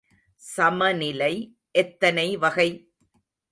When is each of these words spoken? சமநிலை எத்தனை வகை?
சமநிலை 0.41 1.33
எத்தனை 1.71 2.37
வகை? 2.37 2.69